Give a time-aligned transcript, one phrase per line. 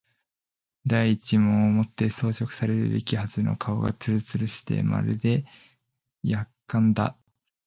[0.87, 5.45] 第一毛をもって装飾されるべきはずの顔がつるつるしてまるで
[6.23, 7.19] 薬缶だ